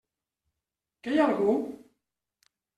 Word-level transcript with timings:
Que 1.05 1.13
hi 1.15 1.21
ha 1.21 1.29
algú? 1.33 1.55